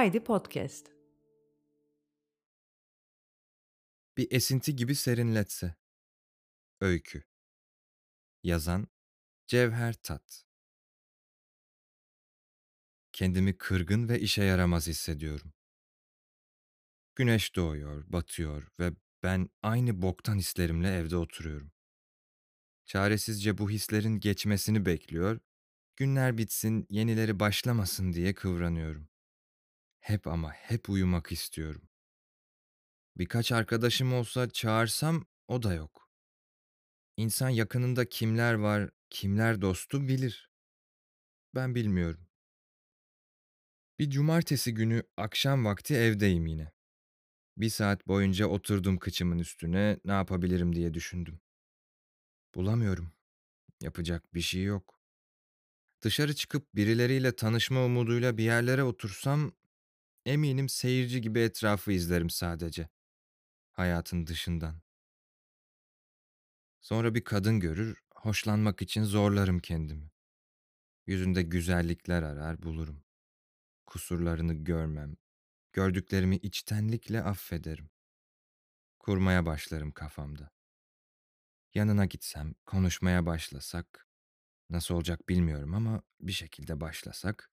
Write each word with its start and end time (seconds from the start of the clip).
Haydi 0.00 0.24
Podcast. 0.24 0.86
Bir 4.16 4.32
esinti 4.32 4.76
gibi 4.76 4.94
serinletse. 4.94 5.74
Öykü. 6.80 7.24
Yazan 8.42 8.88
Cevher 9.46 9.92
Tat. 9.92 10.44
Kendimi 13.12 13.58
kırgın 13.58 14.08
ve 14.08 14.20
işe 14.20 14.42
yaramaz 14.42 14.86
hissediyorum. 14.86 15.52
Güneş 17.14 17.56
doğuyor, 17.56 18.04
batıyor 18.08 18.68
ve 18.78 18.92
ben 19.22 19.48
aynı 19.62 20.02
boktan 20.02 20.38
hislerimle 20.38 20.94
evde 20.96 21.16
oturuyorum. 21.16 21.72
Çaresizce 22.84 23.58
bu 23.58 23.70
hislerin 23.70 24.20
geçmesini 24.20 24.86
bekliyor, 24.86 25.40
günler 25.96 26.38
bitsin, 26.38 26.86
yenileri 26.90 27.40
başlamasın 27.40 28.12
diye 28.12 28.34
kıvranıyorum. 28.34 29.09
Hep 30.00 30.26
ama 30.26 30.52
hep 30.52 30.90
uyumak 30.90 31.32
istiyorum. 31.32 31.88
Birkaç 33.16 33.52
arkadaşım 33.52 34.12
olsa 34.12 34.50
çağırsam 34.50 35.26
o 35.48 35.62
da 35.62 35.74
yok. 35.74 36.10
İnsan 37.16 37.48
yakınında 37.48 38.08
kimler 38.08 38.54
var, 38.54 38.90
kimler 39.10 39.62
dostu 39.62 40.08
bilir. 40.08 40.50
Ben 41.54 41.74
bilmiyorum. 41.74 42.26
Bir 43.98 44.10
cumartesi 44.10 44.74
günü 44.74 45.02
akşam 45.16 45.64
vakti 45.64 45.94
evdeyim 45.94 46.46
yine. 46.46 46.72
Bir 47.56 47.68
saat 47.68 48.06
boyunca 48.08 48.46
oturdum 48.46 48.98
kıçımın 48.98 49.38
üstüne 49.38 50.00
ne 50.04 50.12
yapabilirim 50.12 50.74
diye 50.74 50.94
düşündüm. 50.94 51.40
Bulamıyorum. 52.54 53.12
Yapacak 53.80 54.34
bir 54.34 54.40
şey 54.40 54.62
yok. 54.62 55.00
Dışarı 56.02 56.34
çıkıp 56.34 56.74
birileriyle 56.74 57.36
tanışma 57.36 57.84
umuduyla 57.84 58.36
bir 58.36 58.44
yerlere 58.44 58.82
otursam 58.82 59.52
eminim 60.26 60.68
seyirci 60.68 61.20
gibi 61.20 61.40
etrafı 61.40 61.92
izlerim 61.92 62.30
sadece. 62.30 62.88
Hayatın 63.72 64.26
dışından. 64.26 64.80
Sonra 66.80 67.14
bir 67.14 67.24
kadın 67.24 67.60
görür, 67.60 68.02
hoşlanmak 68.14 68.82
için 68.82 69.04
zorlarım 69.04 69.58
kendimi. 69.58 70.10
Yüzünde 71.06 71.42
güzellikler 71.42 72.22
arar 72.22 72.62
bulurum. 72.62 73.04
Kusurlarını 73.86 74.54
görmem. 74.54 75.16
Gördüklerimi 75.72 76.36
içtenlikle 76.36 77.22
affederim. 77.22 77.90
Kurmaya 78.98 79.46
başlarım 79.46 79.92
kafamda. 79.92 80.50
Yanına 81.74 82.06
gitsem, 82.06 82.54
konuşmaya 82.66 83.26
başlasak, 83.26 84.08
nasıl 84.70 84.94
olacak 84.94 85.28
bilmiyorum 85.28 85.74
ama 85.74 86.02
bir 86.20 86.32
şekilde 86.32 86.80
başlasak, 86.80 87.50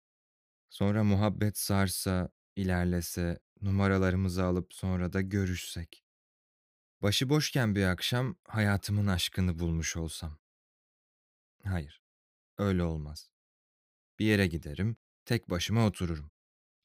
sonra 0.71 1.05
muhabbet 1.05 1.59
sarsa, 1.59 2.29
ilerlese, 2.56 3.39
numaralarımızı 3.62 4.45
alıp 4.45 4.75
sonra 4.75 5.12
da 5.12 5.20
görüşsek. 5.20 6.05
Başıboşken 7.03 7.75
bir 7.75 7.84
akşam 7.84 8.36
hayatımın 8.44 9.06
aşkını 9.06 9.59
bulmuş 9.59 9.97
olsam. 9.97 10.39
Hayır, 11.64 12.03
öyle 12.59 12.83
olmaz. 12.83 13.31
Bir 14.19 14.25
yere 14.25 14.47
giderim, 14.47 14.97
tek 15.25 15.50
başıma 15.50 15.86
otururum. 15.86 16.31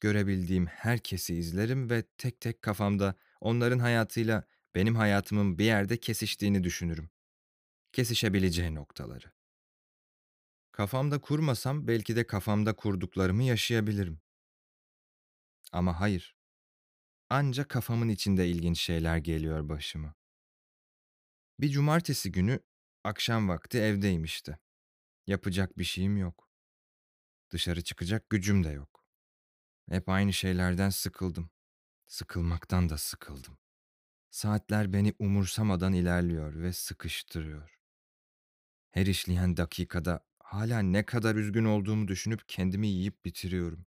Görebildiğim 0.00 0.66
herkesi 0.66 1.34
izlerim 1.34 1.90
ve 1.90 2.02
tek 2.02 2.40
tek 2.40 2.62
kafamda 2.62 3.14
onların 3.40 3.78
hayatıyla 3.78 4.44
benim 4.74 4.96
hayatımın 4.96 5.58
bir 5.58 5.64
yerde 5.64 5.96
kesiştiğini 5.96 6.64
düşünürüm. 6.64 7.10
Kesişebileceği 7.92 8.74
noktaları. 8.74 9.32
Kafamda 10.72 11.20
kurmasam 11.20 11.88
belki 11.88 12.16
de 12.16 12.26
kafamda 12.26 12.76
kurduklarımı 12.76 13.44
yaşayabilirim. 13.44 14.20
Ama 15.72 16.00
hayır. 16.00 16.36
Anca 17.30 17.68
kafamın 17.68 18.08
içinde 18.08 18.48
ilginç 18.48 18.80
şeyler 18.80 19.16
geliyor 19.16 19.68
başıma. 19.68 20.14
Bir 21.60 21.68
cumartesi 21.68 22.32
günü 22.32 22.60
akşam 23.04 23.48
vakti 23.48 23.78
evdeyim 23.78 24.24
işte. 24.24 24.58
Yapacak 25.26 25.78
bir 25.78 25.84
şeyim 25.84 26.16
yok. 26.16 26.50
Dışarı 27.50 27.82
çıkacak 27.82 28.30
gücüm 28.30 28.64
de 28.64 28.68
yok. 28.68 29.04
Hep 29.88 30.08
aynı 30.08 30.32
şeylerden 30.32 30.90
sıkıldım. 30.90 31.50
Sıkılmaktan 32.06 32.88
da 32.88 32.98
sıkıldım. 32.98 33.58
Saatler 34.30 34.92
beni 34.92 35.14
umursamadan 35.18 35.92
ilerliyor 35.92 36.60
ve 36.60 36.72
sıkıştırıyor. 36.72 37.78
Her 38.90 39.06
işleyen 39.06 39.56
dakikada 39.56 40.26
hala 40.38 40.80
ne 40.80 41.06
kadar 41.06 41.34
üzgün 41.34 41.64
olduğumu 41.64 42.08
düşünüp 42.08 42.48
kendimi 42.48 42.88
yiyip 42.88 43.24
bitiriyorum. 43.24 43.87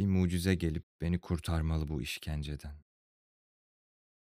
Bir 0.00 0.06
mucize 0.06 0.54
gelip 0.54 0.84
beni 1.00 1.20
kurtarmalı 1.20 1.88
bu 1.88 2.02
işkenceden. 2.02 2.84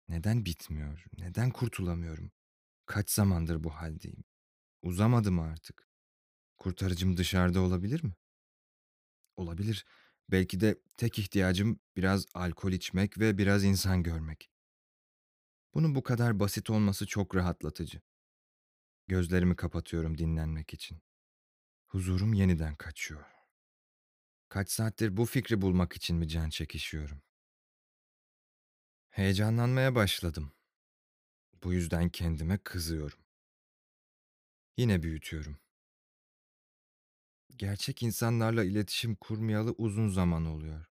Neden 0.07 0.45
bitmiyor? 0.45 1.05
Neden 1.17 1.51
kurtulamıyorum? 1.51 2.31
Kaç 2.85 3.11
zamandır 3.11 3.63
bu 3.63 3.69
haldeyim? 3.69 4.23
Uzamadı 4.81 5.31
mı 5.31 5.41
artık? 5.41 5.87
Kurtarıcım 6.57 7.17
dışarıda 7.17 7.61
olabilir 7.61 8.03
mi? 8.03 8.13
Olabilir. 9.35 9.85
Belki 10.31 10.59
de 10.59 10.79
tek 10.97 11.19
ihtiyacım 11.19 11.79
biraz 11.95 12.25
alkol 12.33 12.71
içmek 12.71 13.19
ve 13.19 13.37
biraz 13.37 13.63
insan 13.63 14.03
görmek. 14.03 14.49
Bunun 15.73 15.95
bu 15.95 16.03
kadar 16.03 16.39
basit 16.39 16.69
olması 16.69 17.07
çok 17.07 17.35
rahatlatıcı. 17.35 18.01
Gözlerimi 19.07 19.55
kapatıyorum 19.55 20.17
dinlenmek 20.17 20.73
için. 20.73 21.01
Huzurum 21.87 22.33
yeniden 22.33 22.75
kaçıyor. 22.75 23.42
Kaç 24.53 24.71
saattir 24.71 25.17
bu 25.17 25.25
fikri 25.25 25.61
bulmak 25.61 25.93
için 25.93 26.15
mi 26.17 26.27
can 26.27 26.49
çekişiyorum? 26.49 27.21
Heyecanlanmaya 29.09 29.95
başladım. 29.95 30.53
Bu 31.63 31.73
yüzden 31.73 32.09
kendime 32.09 32.57
kızıyorum. 32.57 33.19
Yine 34.77 35.03
büyütüyorum. 35.03 35.57
Gerçek 37.55 38.03
insanlarla 38.03 38.63
iletişim 38.63 39.15
kurmayalı 39.15 39.71
uzun 39.77 40.07
zaman 40.07 40.45
oluyor. 40.45 40.85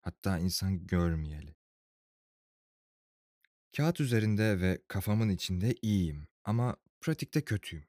Hatta 0.00 0.38
insan 0.38 0.86
görmeyeli. 0.86 1.54
Kağıt 3.76 4.00
üzerinde 4.00 4.60
ve 4.60 4.82
kafamın 4.88 5.28
içinde 5.28 5.74
iyiyim 5.82 6.28
ama 6.44 6.76
pratikte 7.00 7.44
kötüyüm. 7.44 7.88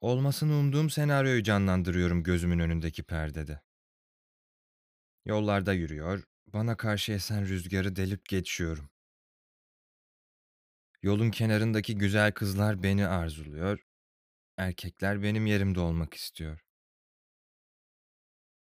Olmasını 0.00 0.54
umduğum 0.54 0.90
senaryoyu 0.90 1.42
canlandırıyorum 1.42 2.22
gözümün 2.22 2.58
önündeki 2.58 3.02
perdede. 3.02 3.65
Yollarda 5.26 5.72
yürüyor, 5.72 6.24
bana 6.46 6.76
karşı 6.76 7.12
esen 7.12 7.48
rüzgarı 7.48 7.96
delip 7.96 8.28
geçiyorum. 8.28 8.90
Yolun 11.02 11.30
kenarındaki 11.30 11.98
güzel 11.98 12.32
kızlar 12.32 12.82
beni 12.82 13.06
arzuluyor, 13.06 13.86
erkekler 14.56 15.22
benim 15.22 15.46
yerimde 15.46 15.80
olmak 15.80 16.14
istiyor. 16.14 16.60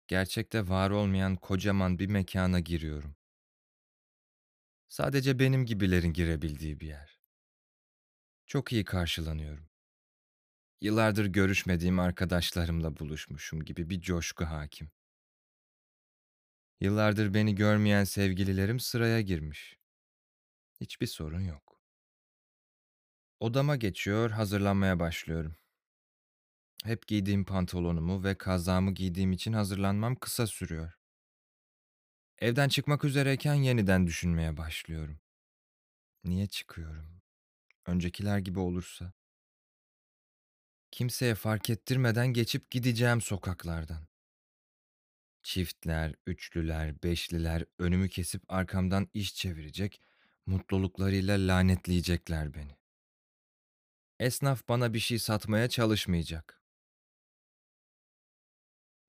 Gerçekte 0.08 0.68
var 0.68 0.90
olmayan 0.90 1.36
kocaman 1.36 2.00
bir 2.00 2.08
mekana 2.08 2.60
giriyorum. 2.60 3.16
Sadece 4.88 5.40
benim 5.40 5.66
gibilerin 5.66 6.14
girebildiği 6.14 6.80
bir 6.80 6.88
yer. 6.88 7.20
Çok 8.48 8.74
iyi 8.74 8.86
karşılanıyorum. 8.86 9.70
Yıllardır 10.82 11.26
görüşmediğim 11.26 12.00
arkadaşlarımla 12.00 12.98
buluşmuşum 12.98 13.66
gibi 13.66 13.90
bir 13.90 14.02
coşku 14.02 14.46
hakim. 14.46 14.92
Yıllardır 16.80 17.34
beni 17.34 17.56
görmeyen 17.56 18.04
sevgililerim 18.04 18.80
sıraya 18.80 19.22
girmiş. 19.22 19.78
Hiçbir 20.82 21.08
sorun 21.08 21.42
yok. 21.42 21.82
Odama 23.40 23.76
geçiyor, 23.76 24.32
hazırlanmaya 24.32 25.00
başlıyorum. 25.00 25.56
Hep 26.84 27.08
giydiğim 27.08 27.46
pantolonumu 27.46 28.24
ve 28.24 28.38
kazağımı 28.38 28.92
giydiğim 28.92 29.32
için 29.32 29.54
hazırlanmam 29.54 30.16
kısa 30.16 30.48
sürüyor. 30.48 30.94
Evden 32.40 32.70
çıkmak 32.70 33.06
üzereyken 33.06 33.54
yeniden 33.54 34.08
düşünmeye 34.08 34.58
başlıyorum. 34.58 35.20
Niye 36.24 36.48
çıkıyorum? 36.48 37.22
Öncekiler 37.86 38.38
gibi 38.40 38.60
olursa. 38.60 39.14
Kimseye 40.92 41.36
fark 41.36 41.70
ettirmeden 41.70 42.28
geçip 42.28 42.72
gideceğim 42.72 43.22
sokaklardan. 43.22 44.09
Çiftler, 45.44 46.16
üçlüler, 46.26 47.04
beşliler 47.04 47.66
önümü 47.80 48.10
kesip 48.10 48.44
arkamdan 48.48 49.10
iş 49.14 49.36
çevirecek, 49.36 50.02
mutluluklarıyla 50.46 51.48
lanetleyecekler 51.48 52.54
beni. 52.54 52.78
Esnaf 54.20 54.68
bana 54.70 54.94
bir 54.94 55.00
şey 55.00 55.20
satmaya 55.20 55.70
çalışmayacak. 55.70 56.62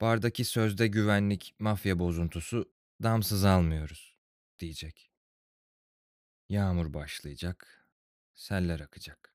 Bardaki 0.01 0.45
sözde 0.45 0.87
güvenlik, 0.87 1.55
mafya 1.59 1.99
bozuntusu 1.99 2.73
damsız 3.03 3.45
almıyoruz 3.45 4.19
diyecek. 4.59 5.13
Yağmur 6.49 6.95
başlayacak, 6.95 7.89
seller 8.35 8.81
akacak. 8.81 9.35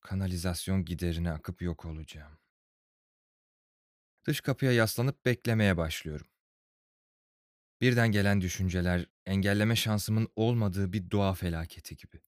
Kanalizasyon 0.00 0.84
giderine 0.84 1.30
akıp 1.30 1.62
yok 1.62 1.84
olacağım. 1.84 2.38
Dış 4.26 4.40
kapıya 4.40 4.72
yaslanıp 4.72 5.24
beklemeye 5.24 5.76
başlıyorum. 5.76 6.26
Birden 7.80 8.12
gelen 8.12 8.40
düşünceler 8.40 9.06
engelleme 9.26 9.76
şansımın 9.76 10.28
olmadığı 10.36 10.92
bir 10.92 11.10
doğa 11.10 11.34
felaketi 11.34 11.96
gibi. 11.96 12.20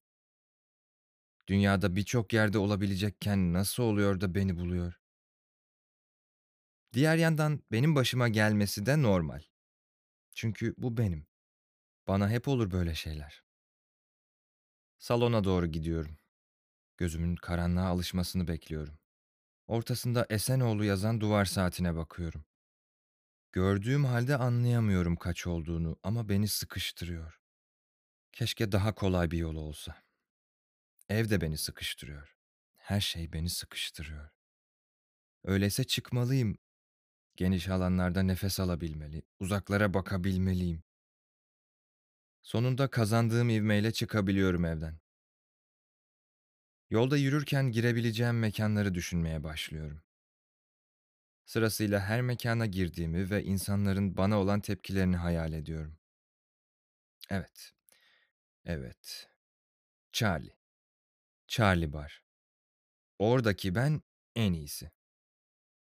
Dünyada 1.47 1.95
birçok 1.95 2.33
yerde 2.33 2.57
olabilecekken 2.57 3.53
nasıl 3.53 3.83
oluyor 3.83 4.21
da 4.21 4.35
beni 4.35 4.57
buluyor? 4.57 4.99
Diğer 6.93 7.17
yandan 7.17 7.63
benim 7.71 7.95
başıma 7.95 8.27
gelmesi 8.27 8.85
de 8.85 9.01
normal. 9.01 9.41
Çünkü 10.35 10.75
bu 10.77 10.97
benim. 10.97 11.27
Bana 12.07 12.29
hep 12.29 12.47
olur 12.47 12.71
böyle 12.71 12.95
şeyler. 12.95 13.43
Salona 14.97 15.43
doğru 15.43 15.67
gidiyorum. 15.67 16.17
Gözümün 16.97 17.35
karanlığa 17.35 17.87
alışmasını 17.87 18.47
bekliyorum. 18.47 18.98
Ortasında 19.69 20.25
Esenoğlu 20.29 20.85
yazan 20.85 21.21
duvar 21.21 21.45
saatine 21.45 21.95
bakıyorum. 21.95 22.45
Gördüğüm 23.51 24.05
halde 24.05 24.37
anlayamıyorum 24.37 25.15
kaç 25.15 25.47
olduğunu 25.47 25.99
ama 26.03 26.29
beni 26.29 26.47
sıkıştırıyor. 26.47 27.39
Keşke 28.31 28.71
daha 28.71 28.95
kolay 28.95 29.31
bir 29.31 29.37
yol 29.37 29.55
olsa. 29.55 30.03
Ev 31.09 31.29
de 31.29 31.41
beni 31.41 31.57
sıkıştırıyor. 31.57 32.35
Her 32.77 33.01
şey 33.01 33.33
beni 33.33 33.49
sıkıştırıyor. 33.49 34.29
Öyleyse 35.43 35.83
çıkmalıyım. 35.83 36.57
Geniş 37.35 37.67
alanlarda 37.67 38.23
nefes 38.23 38.59
alabilmeli, 38.59 39.23
uzaklara 39.39 39.93
bakabilmeliyim. 39.93 40.83
Sonunda 42.41 42.89
kazandığım 42.89 43.49
ivmeyle 43.49 43.91
çıkabiliyorum 43.91 44.65
evden. 44.65 44.99
Yolda 46.89 47.17
yürürken 47.17 47.71
girebileceğim 47.71 48.39
mekanları 48.39 48.93
düşünmeye 48.95 49.43
başlıyorum. 49.43 50.01
Sırasıyla 51.45 51.99
her 51.99 52.21
mekana 52.21 52.65
girdiğimi 52.65 53.29
ve 53.29 53.43
insanların 53.43 54.17
bana 54.17 54.39
olan 54.39 54.61
tepkilerini 54.61 55.15
hayal 55.15 55.53
ediyorum. 55.53 55.97
Evet. 57.29 57.73
Evet. 58.65 59.29
Charlie. 60.13 60.55
Charlie 61.47 61.93
Bar. 61.93 62.23
Oradaki 63.19 63.75
ben 63.75 64.01
en 64.35 64.53
iyisi. 64.53 64.91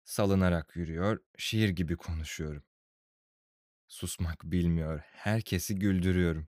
Salınarak 0.04 0.76
yürüyor, 0.76 1.20
şiir 1.38 1.70
gibi 1.70 1.98
konuşuyorum. 1.98 2.64
Susmak 3.88 4.44
bilmiyor, 4.44 5.00
herkesi 5.00 5.76
güldürüyorum. 5.76 6.48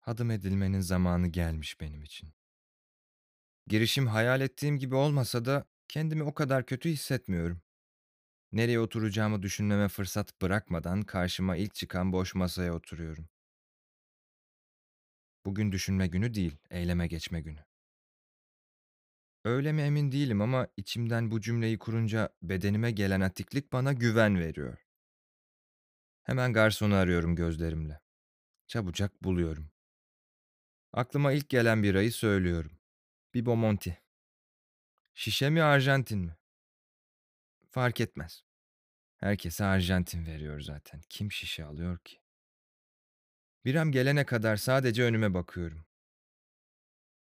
Hadım 0.00 0.30
edilmenin 0.30 0.80
zamanı 0.80 1.28
gelmiş 1.28 1.80
benim 1.80 2.02
için. 2.02 2.34
Girişim 3.66 4.06
hayal 4.06 4.40
ettiğim 4.40 4.78
gibi 4.78 4.94
olmasa 4.94 5.44
da 5.44 5.64
kendimi 5.88 6.22
o 6.22 6.34
kadar 6.34 6.66
kötü 6.66 6.88
hissetmiyorum. 6.88 7.62
Nereye 8.52 8.80
oturacağımı 8.80 9.42
düşünmeme 9.42 9.88
fırsat 9.88 10.42
bırakmadan 10.42 11.02
karşıma 11.02 11.56
ilk 11.56 11.74
çıkan 11.74 12.12
boş 12.12 12.34
masaya 12.34 12.74
oturuyorum. 12.74 13.28
Bugün 15.46 15.72
düşünme 15.72 16.06
günü 16.06 16.34
değil, 16.34 16.58
eyleme 16.70 17.06
geçme 17.06 17.40
günü. 17.40 17.64
Öyle 19.44 19.72
mi 19.72 19.82
emin 19.82 20.12
değilim 20.12 20.40
ama 20.40 20.68
içimden 20.76 21.30
bu 21.30 21.40
cümleyi 21.40 21.78
kurunca 21.78 22.28
bedenime 22.42 22.90
gelen 22.90 23.20
atiklik 23.20 23.72
bana 23.72 23.92
güven 23.92 24.38
veriyor. 24.38 24.86
Hemen 26.22 26.52
garsonu 26.52 26.94
arıyorum 26.94 27.36
gözlerimle. 27.36 28.00
Çabucak 28.66 29.24
buluyorum. 29.24 29.70
Aklıma 30.92 31.32
ilk 31.32 31.48
gelen 31.48 31.82
birayı 31.82 32.12
söylüyorum. 32.12 32.78
Bibo 33.34 33.56
Monti. 33.56 34.02
Şişe 35.14 35.50
mi 35.50 35.62
Arjantin 35.62 36.18
mi? 36.18 36.36
Fark 37.70 38.00
etmez. 38.00 38.44
Herkese 39.16 39.64
Arjantin 39.64 40.26
veriyor 40.26 40.60
zaten. 40.60 41.00
Kim 41.08 41.32
şişe 41.32 41.64
alıyor 41.64 41.98
ki? 41.98 42.20
Biram 43.64 43.92
gelene 43.92 44.26
kadar 44.26 44.56
sadece 44.56 45.02
önüme 45.02 45.34
bakıyorum. 45.34 45.86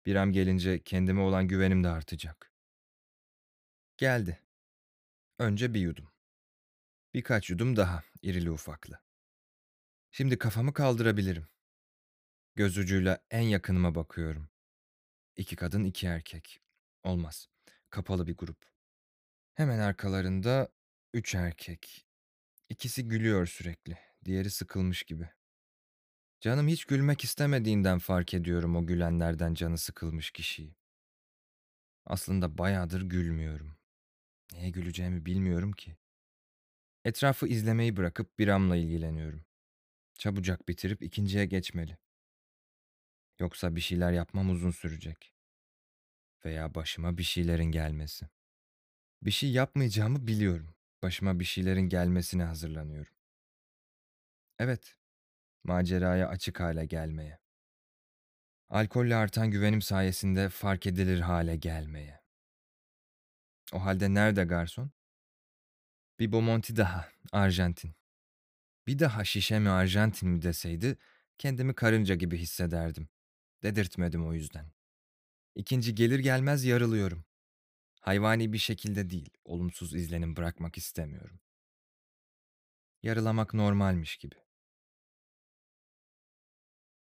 Biram 0.06 0.32
gelince 0.32 0.82
kendime 0.82 1.20
olan 1.20 1.48
güvenim 1.48 1.84
de 1.84 1.88
artacak. 1.88 2.52
Geldi. 3.96 4.42
Önce 5.38 5.74
bir 5.74 5.80
yudum. 5.80 6.12
Birkaç 7.14 7.50
yudum 7.50 7.76
daha, 7.76 8.02
irili 8.22 8.50
ufaklı. 8.50 9.00
Şimdi 10.10 10.38
kafamı 10.38 10.72
kaldırabilirim. 10.72 11.48
Göz 12.54 12.78
ucuyla 12.78 13.24
en 13.30 13.42
yakınıma 13.42 13.94
bakıyorum. 13.94 14.49
İki 15.36 15.56
kadın, 15.56 15.84
iki 15.84 16.06
erkek. 16.06 16.60
Olmaz. 17.04 17.48
Kapalı 17.90 18.26
bir 18.26 18.36
grup. 18.36 18.70
Hemen 19.54 19.78
arkalarında 19.78 20.68
üç 21.14 21.34
erkek. 21.34 22.06
İkisi 22.68 23.08
gülüyor 23.08 23.46
sürekli. 23.46 23.98
Diğeri 24.24 24.50
sıkılmış 24.50 25.02
gibi. 25.02 25.28
Canım 26.40 26.68
hiç 26.68 26.84
gülmek 26.84 27.24
istemediğinden 27.24 27.98
fark 27.98 28.34
ediyorum 28.34 28.76
o 28.76 28.86
gülenlerden 28.86 29.54
canı 29.54 29.78
sıkılmış 29.78 30.30
kişiyi. 30.30 30.76
Aslında 32.04 32.58
bayağıdır 32.58 33.02
gülmüyorum. 33.02 33.76
Neye 34.52 34.70
güleceğimi 34.70 35.26
bilmiyorum 35.26 35.72
ki. 35.72 35.96
Etrafı 37.04 37.46
izlemeyi 37.46 37.96
bırakıp 37.96 38.38
biramla 38.38 38.76
ilgileniyorum. 38.76 39.44
Çabucak 40.18 40.68
bitirip 40.68 41.02
ikinciye 41.02 41.46
geçmeli. 41.46 41.98
Yoksa 43.40 43.76
bir 43.76 43.80
şeyler 43.80 44.12
yapmam 44.12 44.50
uzun 44.50 44.70
sürecek. 44.70 45.34
Veya 46.44 46.74
başıma 46.74 47.18
bir 47.18 47.22
şeylerin 47.22 47.64
gelmesi. 47.64 48.28
Bir 49.22 49.30
şey 49.30 49.52
yapmayacağımı 49.52 50.26
biliyorum. 50.26 50.74
Başıma 51.02 51.40
bir 51.40 51.44
şeylerin 51.44 51.88
gelmesine 51.88 52.44
hazırlanıyorum. 52.44 53.12
Evet, 54.58 54.96
maceraya 55.64 56.28
açık 56.28 56.60
hale 56.60 56.86
gelmeye. 56.86 57.38
Alkolle 58.68 59.16
artan 59.16 59.50
güvenim 59.50 59.82
sayesinde 59.82 60.48
fark 60.48 60.86
edilir 60.86 61.20
hale 61.20 61.56
gelmeye. 61.56 62.20
O 63.72 63.84
halde 63.84 64.14
nerede 64.14 64.44
garson? 64.44 64.90
Bir 66.18 66.32
Bomonti 66.32 66.76
daha, 66.76 67.08
Arjantin. 67.32 67.94
Bir 68.86 68.98
daha 68.98 69.24
şişe 69.24 69.58
mi 69.58 69.70
Arjantin 69.70 70.28
mi 70.28 70.42
deseydi 70.42 70.98
kendimi 71.38 71.74
karınca 71.74 72.14
gibi 72.14 72.38
hissederdim. 72.38 73.08
Dedirtmedim 73.62 74.26
o 74.26 74.32
yüzden. 74.32 74.72
İkinci 75.54 75.94
gelir 75.94 76.18
gelmez 76.18 76.64
yarılıyorum. 76.64 77.24
Hayvani 78.00 78.52
bir 78.52 78.58
şekilde 78.58 79.10
değil, 79.10 79.30
olumsuz 79.44 79.94
izlenim 79.94 80.36
bırakmak 80.36 80.78
istemiyorum. 80.78 81.40
Yarılamak 83.02 83.54
normalmiş 83.54 84.16
gibi. 84.16 84.34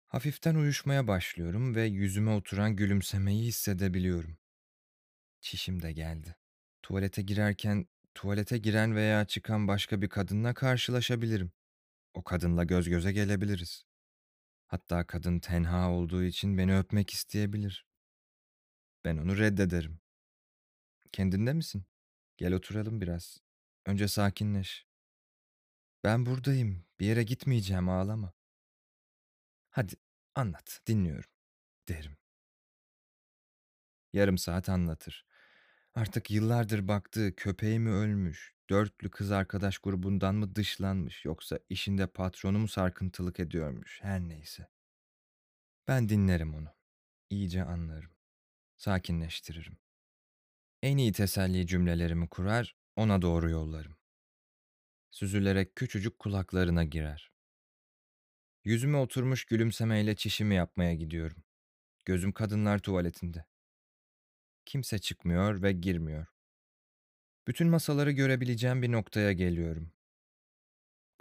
Hafiften 0.07 0.55
uyuşmaya 0.55 1.09
başlıyorum 1.09 1.75
ve 1.75 1.85
yüzüme 1.85 2.31
oturan 2.31 2.76
gülümsemeyi 2.76 3.45
hissedebiliyorum. 3.45 4.38
Çişim 5.40 5.83
de 5.83 5.93
geldi. 5.93 6.37
Tuvalete 6.83 7.23
girerken 7.23 7.87
tuvalete 8.14 8.59
giren 8.59 8.97
veya 8.97 9.25
çıkan 9.25 9.69
başka 9.69 10.02
bir 10.02 10.09
kadınla 10.09 10.55
karşılaşabilirim. 10.55 11.52
O 12.14 12.25
kadınla 12.25 12.64
göz 12.64 12.88
göze 12.88 13.12
gelebiliriz. 13.12 13.85
Hatta 14.66 15.06
kadın 15.06 15.38
tenha 15.38 15.90
olduğu 15.90 16.25
için 16.25 16.59
beni 16.59 16.78
öpmek 16.78 17.11
isteyebilir. 17.11 17.87
Ben 19.04 19.16
onu 19.16 19.38
reddederim. 19.38 20.00
Kendinde 21.12 21.52
misin? 21.52 21.85
Gel 22.37 22.52
oturalım 22.52 23.00
biraz. 23.00 23.38
Önce 23.87 24.09
sakinleş. 24.09 24.87
Ben 26.04 26.26
buradayım. 26.26 26.87
Bir 27.00 27.06
yere 27.06 27.23
gitmeyeceğim 27.23 27.88
ağlama. 27.88 28.33
Hadi 29.71 29.94
anlat, 30.35 30.80
dinliyorum 30.87 31.30
derim. 31.88 32.16
Yarım 34.12 34.38
saat 34.38 34.68
anlatır. 34.68 35.24
Artık 35.95 36.31
yıllardır 36.31 36.89
baktığı 36.89 37.37
köpeği 37.37 37.79
mi 37.79 37.91
ölmüş, 37.91 38.55
dörtlü 38.71 39.11
kız 39.11 39.31
arkadaş 39.31 39.79
grubundan 39.79 40.35
mı 40.35 40.55
dışlanmış 40.55 41.25
yoksa 41.25 41.59
işinde 41.69 42.07
patronu 42.07 42.59
mu 42.59 42.69
sarkıntılık 42.69 43.41
ediyormuş 43.41 43.99
her 44.03 44.21
neyse. 44.21 44.69
Ben 45.89 46.09
dinlerim 46.09 46.55
onu. 46.55 46.69
İyice 47.31 47.65
anlarım. 47.65 48.11
Sakinleştiririm. 48.77 49.79
En 50.83 50.97
iyi 50.97 51.13
teselli 51.13 51.67
cümlelerimi 51.67 52.29
kurar, 52.29 52.77
ona 52.97 53.23
doğru 53.23 53.51
yollarım. 53.51 53.97
Süzülerek 55.11 55.77
küçücük 55.77 56.19
kulaklarına 56.19 56.85
girer. 56.85 57.33
Yüzüme 58.65 58.99
oturmuş 58.99 59.45
gülümsemeyle 59.45 60.17
çişimi 60.17 60.55
yapmaya 60.55 60.95
gidiyorum. 60.95 61.45
Gözüm 62.05 62.33
kadınlar 62.33 62.79
tuvaletinde. 62.79 63.45
Kimse 64.66 64.99
çıkmıyor 64.99 65.62
ve 65.62 65.73
girmiyor. 65.73 66.26
Bütün 67.49 67.68
masaları 67.68 68.11
görebileceğim 68.12 68.83
bir 68.83 68.92
noktaya 68.92 69.33
geliyorum. 69.33 69.92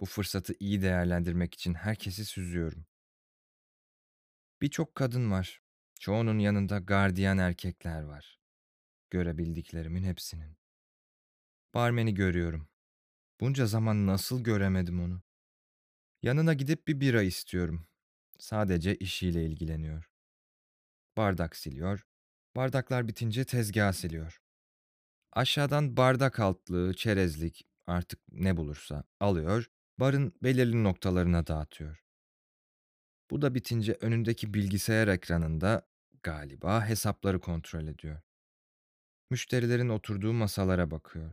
Bu 0.00 0.06
fırsatı 0.06 0.54
iyi 0.60 0.82
değerlendirmek 0.82 1.54
için 1.54 1.74
herkesi 1.74 2.24
süzüyorum. 2.24 2.86
Birçok 4.62 4.94
kadın 4.94 5.30
var. 5.30 5.62
Çoğunun 6.00 6.38
yanında 6.38 6.78
gardiyan 6.78 7.38
erkekler 7.38 8.02
var. 8.02 8.40
Görebildiklerimin 9.10 10.04
hepsinin. 10.04 10.56
Barmeni 11.74 12.14
görüyorum. 12.14 12.68
Bunca 13.40 13.66
zaman 13.66 14.06
nasıl 14.06 14.44
göremedim 14.44 15.00
onu? 15.00 15.22
Yanına 16.22 16.54
gidip 16.54 16.88
bir 16.88 17.00
bira 17.00 17.22
istiyorum. 17.22 17.86
Sadece 18.38 18.96
işiyle 18.96 19.46
ilgileniyor. 19.46 20.10
Bardak 21.16 21.56
siliyor. 21.56 22.06
Bardaklar 22.56 23.08
bitince 23.08 23.44
tezgah 23.44 23.92
siliyor. 23.92 24.40
Aşağıdan 25.32 25.96
bardak 25.96 26.40
altlığı, 26.40 26.94
çerezlik, 26.94 27.66
artık 27.86 28.20
ne 28.32 28.56
bulursa 28.56 29.04
alıyor, 29.20 29.70
barın 29.98 30.34
belirli 30.42 30.84
noktalarına 30.84 31.46
dağıtıyor. 31.46 32.04
Bu 33.30 33.42
da 33.42 33.54
bitince 33.54 33.98
önündeki 34.00 34.54
bilgisayar 34.54 35.08
ekranında 35.08 35.88
galiba 36.22 36.86
hesapları 36.86 37.40
kontrol 37.40 37.86
ediyor. 37.86 38.20
Müşterilerin 39.30 39.88
oturduğu 39.88 40.32
masalara 40.32 40.90
bakıyor. 40.90 41.32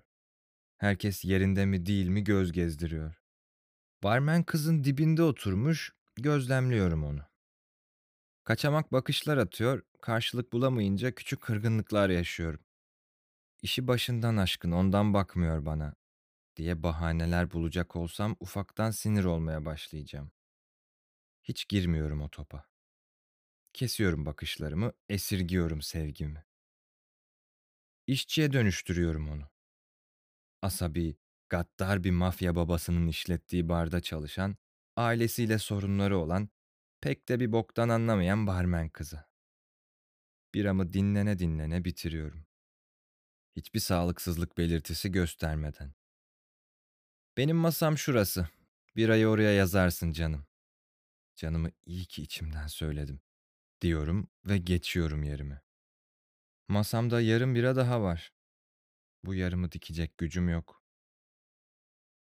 Herkes 0.78 1.25
yerinde 1.25 1.66
mi 1.66 1.86
değil 1.86 2.08
mi 2.08 2.24
göz 2.24 2.51
gezdiriyor. 2.51 3.22
Barmen 4.04 4.44
kızın 4.44 4.84
dibinde 4.84 5.24
oturmuş, 5.24 5.94
gözlemliyorum 6.16 7.04
onu. 7.04 7.31
Kaçamak 8.44 8.92
bakışlar 8.92 9.38
atıyor, 9.38 9.82
karşılık 10.02 10.54
bulamayınca 10.54 11.16
küçük 11.16 11.42
kırgınlıklar 11.42 12.10
yaşıyorum. 12.10 12.62
İşi 13.62 13.88
başından 13.88 14.38
aşkın, 14.38 14.72
ondan 14.72 15.14
bakmıyor 15.14 15.66
bana 15.66 15.96
diye 16.56 16.84
bahaneler 16.84 17.52
bulacak 17.52 17.96
olsam 17.96 18.36
ufaktan 18.40 18.92
sinir 18.92 19.24
olmaya 19.24 19.66
başlayacağım. 19.66 20.32
Hiç 21.44 21.68
girmiyorum 21.68 22.22
o 22.22 22.30
topa. 22.30 22.66
Kesiyorum 23.74 24.26
bakışlarımı, 24.26 24.94
esirgiyorum 25.10 25.82
sevgimi. 25.82 26.46
İşçiye 28.08 28.54
dönüştürüyorum 28.54 29.30
onu. 29.30 29.50
Asabi, 30.62 31.18
gaddar 31.50 32.04
bir 32.04 32.12
mafya 32.12 32.56
babasının 32.56 33.08
işlettiği 33.08 33.70
barda 33.70 34.02
çalışan, 34.02 34.58
ailesiyle 34.96 35.58
sorunları 35.60 36.18
olan, 36.18 36.50
pek 37.01 37.29
de 37.29 37.39
bir 37.39 37.51
boktan 37.51 37.89
anlamayan 37.89 38.48
barmen 38.48 38.89
kızı. 38.89 39.25
Biramı 40.53 40.93
dinlene 40.93 41.39
dinlene 41.39 41.86
bitiriyorum. 41.86 42.46
Hiçbir 43.55 43.79
sağlıksızlık 43.79 44.58
belirtisi 44.58 45.12
göstermeden. 45.12 45.93
Benim 47.38 47.58
masam 47.58 47.98
şurası. 47.98 48.48
Birayı 48.96 49.27
oraya 49.27 49.51
yazarsın 49.53 50.12
canım. 50.12 50.46
Canımı 51.36 51.72
iyi 51.86 52.05
ki 52.05 52.22
içimden 52.24 52.67
söyledim. 52.67 53.22
Diyorum 53.81 54.29
ve 54.46 54.58
geçiyorum 54.58 55.24
yerime. 55.24 55.62
Masamda 56.67 57.22
yarım 57.22 57.55
bira 57.55 57.75
daha 57.75 58.01
var. 58.01 58.34
Bu 59.24 59.36
yarımı 59.36 59.72
dikecek 59.72 60.17
gücüm 60.17 60.50
yok. 60.50 60.84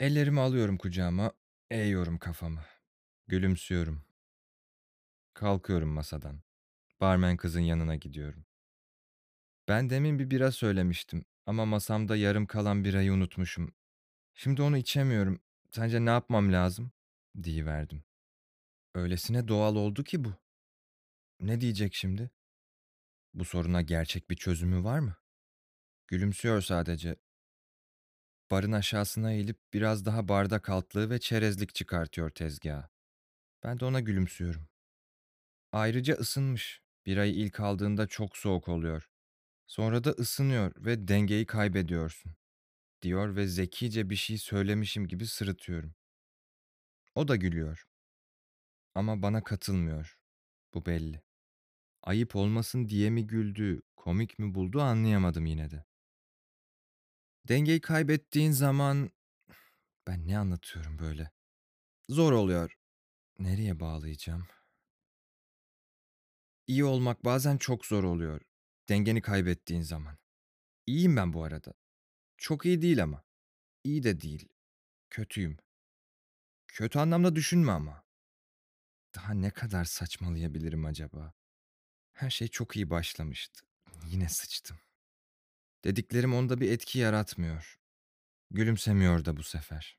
Ellerimi 0.00 0.40
alıyorum 0.40 0.78
kucağıma, 0.78 1.32
eğiyorum 1.70 2.18
kafamı. 2.18 2.64
Gülümsüyorum. 3.26 4.09
Kalkıyorum 5.40 5.88
masadan. 5.88 6.42
Barmen 7.00 7.36
kızın 7.36 7.60
yanına 7.60 7.96
gidiyorum. 7.96 8.44
Ben 9.68 9.90
demin 9.90 10.18
bir 10.18 10.30
bira 10.30 10.52
söylemiştim 10.52 11.24
ama 11.46 11.64
masamda 11.64 12.16
yarım 12.16 12.46
kalan 12.46 12.84
birayı 12.84 13.12
unutmuşum. 13.12 13.74
Şimdi 14.34 14.62
onu 14.62 14.76
içemiyorum. 14.76 15.40
Sence 15.70 16.04
ne 16.04 16.10
yapmam 16.10 16.52
lazım? 16.52 16.92
Diyiverdim. 17.42 18.04
Öylesine 18.94 19.48
doğal 19.48 19.76
oldu 19.76 20.04
ki 20.04 20.24
bu. 20.24 20.34
Ne 21.40 21.60
diyecek 21.60 21.94
şimdi? 21.94 22.30
Bu 23.34 23.44
soruna 23.44 23.82
gerçek 23.82 24.30
bir 24.30 24.36
çözümü 24.36 24.84
var 24.84 24.98
mı? 24.98 25.16
Gülümsüyor 26.08 26.62
sadece. 26.62 27.16
Barın 28.50 28.72
aşağısına 28.72 29.32
eğilip 29.32 29.58
biraz 29.72 30.04
daha 30.04 30.28
bardak 30.28 30.68
altlığı 30.68 31.10
ve 31.10 31.20
çerezlik 31.20 31.74
çıkartıyor 31.74 32.30
tezgaha. 32.30 32.88
Ben 33.62 33.80
de 33.80 33.84
ona 33.84 34.00
gülümsüyorum. 34.00 34.69
Ayrıca 35.72 36.14
ısınmış. 36.14 36.80
Birayı 37.06 37.34
ilk 37.34 37.60
aldığında 37.60 38.06
çok 38.06 38.36
soğuk 38.36 38.68
oluyor. 38.68 39.10
Sonra 39.66 40.04
da 40.04 40.10
ısınıyor 40.10 40.72
ve 40.76 41.08
dengeyi 41.08 41.46
kaybediyorsun. 41.46 42.34
Diyor 43.02 43.36
ve 43.36 43.46
zekice 43.46 44.10
bir 44.10 44.16
şey 44.16 44.38
söylemişim 44.38 45.08
gibi 45.08 45.26
sırıtıyorum. 45.26 45.94
O 47.14 47.28
da 47.28 47.36
gülüyor. 47.36 47.88
Ama 48.94 49.22
bana 49.22 49.44
katılmıyor. 49.44 50.18
Bu 50.74 50.86
belli. 50.86 51.22
Ayıp 52.02 52.36
olmasın 52.36 52.88
diye 52.88 53.10
mi 53.10 53.26
güldü, 53.26 53.82
komik 53.96 54.38
mi 54.38 54.54
buldu 54.54 54.80
anlayamadım 54.82 55.46
yine 55.46 55.70
de. 55.70 55.84
Dengeyi 57.48 57.80
kaybettiğin 57.80 58.52
zaman... 58.52 59.10
Ben 60.06 60.28
ne 60.28 60.38
anlatıyorum 60.38 60.98
böyle? 60.98 61.30
Zor 62.08 62.32
oluyor. 62.32 62.78
Nereye 63.38 63.80
bağlayacağım? 63.80 64.46
İyi 66.70 66.84
olmak 66.84 67.24
bazen 67.24 67.56
çok 67.56 67.86
zor 67.86 68.04
oluyor. 68.04 68.40
Dengeni 68.88 69.22
kaybettiğin 69.22 69.82
zaman. 69.82 70.18
İyiyim 70.86 71.16
ben 71.16 71.32
bu 71.32 71.44
arada. 71.44 71.72
Çok 72.36 72.66
iyi 72.66 72.82
değil 72.82 73.02
ama. 73.02 73.24
İyi 73.84 74.02
de 74.02 74.20
değil. 74.20 74.48
Kötüyüm. 75.10 75.56
Kötü 76.68 76.98
anlamda 76.98 77.36
düşünme 77.36 77.72
ama. 77.72 78.04
Daha 79.14 79.32
ne 79.34 79.50
kadar 79.50 79.84
saçmalayabilirim 79.84 80.84
acaba? 80.84 81.32
Her 82.12 82.30
şey 82.30 82.48
çok 82.48 82.76
iyi 82.76 82.90
başlamıştı. 82.90 83.60
Yine 84.06 84.28
sıçtım. 84.28 84.78
Dediklerim 85.84 86.34
onda 86.34 86.60
bir 86.60 86.70
etki 86.70 86.98
yaratmıyor. 86.98 87.80
Gülümsemiyor 88.50 89.24
da 89.24 89.36
bu 89.36 89.42
sefer. 89.42 89.98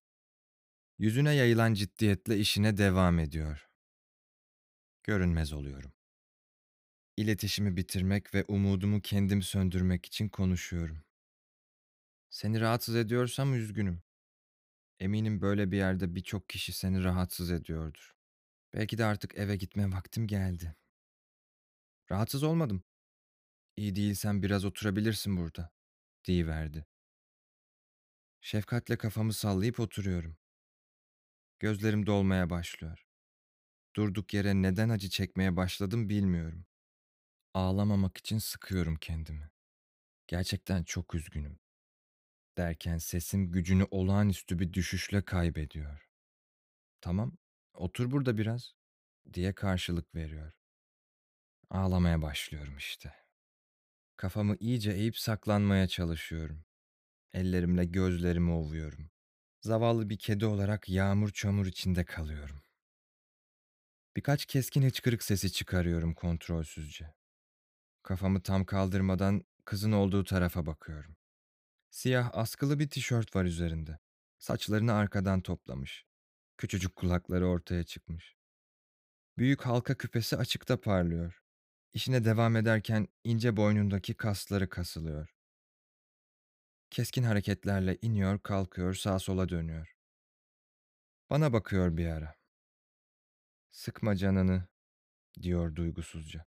Yüzüne 0.97 1.33
yayılan 1.33 1.73
ciddiyetle 1.73 2.37
işine 2.37 2.77
devam 2.77 3.19
ediyor. 3.19 3.69
Görünmez 5.03 5.53
oluyorum. 5.53 5.93
İletişimi 7.21 7.77
bitirmek 7.77 8.33
ve 8.33 8.45
umudumu 8.47 9.01
kendim 9.01 9.41
söndürmek 9.41 10.05
için 10.05 10.29
konuşuyorum. 10.29 11.03
Seni 12.29 12.61
rahatsız 12.61 12.95
ediyorsam 12.95 13.53
üzgünüm. 13.53 14.03
Eminim 14.99 15.41
böyle 15.41 15.71
bir 15.71 15.77
yerde 15.77 16.15
birçok 16.15 16.49
kişi 16.49 16.73
seni 16.73 17.03
rahatsız 17.03 17.51
ediyordur. 17.51 18.15
Belki 18.73 18.97
de 18.97 19.05
artık 19.05 19.37
eve 19.37 19.55
gitme 19.55 19.91
vaktim 19.91 20.27
geldi. 20.27 20.75
Rahatsız 22.11 22.43
olmadım. 22.43 22.83
İyi 23.77 23.95
değilsen 23.95 24.43
biraz 24.43 24.65
oturabilirsin 24.65 25.37
burada, 25.37 25.71
deyiverdi. 26.27 26.85
Şefkatle 28.41 28.97
kafamı 28.97 29.33
sallayıp 29.33 29.79
oturuyorum. 29.79 30.37
Gözlerim 31.59 32.05
dolmaya 32.05 32.49
başlıyor. 32.49 33.05
Durduk 33.95 34.33
yere 34.33 34.61
neden 34.61 34.89
acı 34.89 35.09
çekmeye 35.09 35.55
başladım 35.55 36.09
bilmiyorum. 36.09 36.65
Ağlamamak 37.53 38.17
için 38.17 38.37
sıkıyorum 38.37 38.95
kendimi. 38.95 39.49
Gerçekten 40.27 40.83
çok 40.83 41.15
üzgünüm. 41.15 41.59
Derken 42.57 42.97
sesim 42.97 43.51
gücünü 43.51 43.87
olağanüstü 43.91 44.59
bir 44.59 44.73
düşüşle 44.73 45.21
kaybediyor. 45.21 46.09
Tamam, 47.01 47.37
otur 47.73 48.11
burada 48.11 48.37
biraz 48.37 48.73
diye 49.33 49.53
karşılık 49.53 50.15
veriyor. 50.15 50.51
Ağlamaya 51.69 52.21
başlıyorum 52.21 52.77
işte. 52.77 53.13
Kafamı 54.17 54.55
iyice 54.59 54.91
eğip 54.91 55.17
saklanmaya 55.17 55.87
çalışıyorum. 55.87 56.65
Ellerimle 57.33 57.85
gözlerimi 57.85 58.51
ovuyorum. 58.51 59.11
Zavallı 59.61 60.09
bir 60.09 60.17
kedi 60.17 60.45
olarak 60.45 60.89
yağmur 60.89 61.29
çamur 61.29 61.65
içinde 61.65 62.05
kalıyorum. 62.05 62.61
Birkaç 64.15 64.45
keskin 64.45 64.83
hıçkırık 64.83 65.23
sesi 65.23 65.51
çıkarıyorum 65.51 66.13
kontrolsüzce. 66.13 67.13
Kafamı 68.03 68.41
tam 68.43 68.65
kaldırmadan 68.65 69.45
kızın 69.65 69.91
olduğu 69.91 70.23
tarafa 70.23 70.65
bakıyorum. 70.65 71.15
Siyah 71.89 72.29
askılı 72.33 72.79
bir 72.79 72.89
tişört 72.89 73.35
var 73.35 73.45
üzerinde. 73.45 73.99
Saçlarını 74.39 74.93
arkadan 74.93 75.41
toplamış. 75.41 76.05
Küçücük 76.57 76.95
kulakları 76.95 77.47
ortaya 77.47 77.83
çıkmış. 77.83 78.35
Büyük 79.37 79.61
halka 79.61 79.97
küpesi 79.97 80.37
açıkta 80.37 80.81
parlıyor. 80.81 81.41
İşine 81.93 82.25
devam 82.25 82.55
ederken 82.55 83.07
ince 83.23 83.57
boynundaki 83.57 84.13
kasları 84.13 84.69
kasılıyor. 84.69 85.35
Keskin 86.89 87.23
hareketlerle 87.23 87.97
iniyor, 88.01 88.39
kalkıyor, 88.39 88.93
sağa 88.93 89.19
sola 89.19 89.49
dönüyor. 89.49 89.95
Bana 91.29 91.53
bakıyor 91.53 91.97
bir 91.97 92.05
ara. 92.07 92.35
Sıkma 93.71 94.15
canını, 94.15 94.67
diyor 95.41 95.75
duygusuzca. 95.75 96.50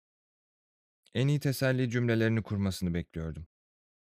En 1.14 1.28
iyi 1.28 1.40
teselli 1.40 1.90
cümlelerini 1.90 2.42
kurmasını 2.42 2.94
bekliyordum. 2.94 3.46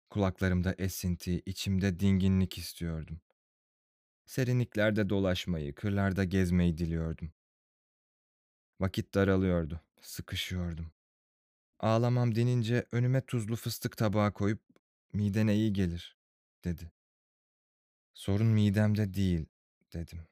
Kulaklarımda 0.10 0.76
esinti, 0.78 1.42
içimde 1.46 2.00
dinginlik 2.00 2.58
istiyordum. 2.58 3.22
Serinliklerde 4.26 5.10
dolaşmayı, 5.10 5.76
kırlarda 5.76 6.24
gezmeyi 6.24 6.78
diliyordum. 6.78 7.34
Vakit 8.80 9.14
daralıyordu, 9.14 9.82
sıkışıyordum. 10.02 10.92
Ağlamam 11.80 12.36
denince 12.36 12.86
önüme 12.92 13.26
tuzlu 13.26 13.56
fıstık 13.56 13.98
tabağı 13.98 14.34
koyup 14.34 14.62
midene 15.14 15.56
iyi 15.56 15.74
gelir, 15.74 16.18
dedi. 16.64 16.92
Sorun 18.14 18.48
midemde 18.48 19.14
değil, 19.14 19.46
dedim. 19.94 20.28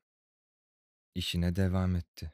İşine 1.15 1.55
devam 1.55 1.95
etti. 1.95 2.33